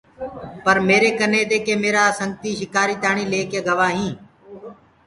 پر 0.63 0.75
ميري 0.87 1.11
ڪني 1.19 1.41
دي 1.49 1.57
ڪي 1.65 1.73
ميرآ 1.83 2.05
سنگتي 2.19 2.51
شڪآري 2.59 2.95
تاڻيٚ 3.03 3.29
لي 3.31 3.41
ڪي 3.51 3.59
گوآ 3.67 3.87
هينٚ۔ 3.97 4.17